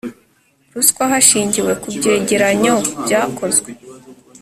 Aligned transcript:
ruswa 0.73 1.03
hashingiwe 1.11 1.71
ku 1.81 1.87
byegeranyo 1.95 2.75
byakozwe 3.03 3.69